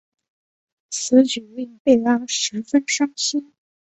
[0.89, 3.53] 此举令贝拉十分伤心。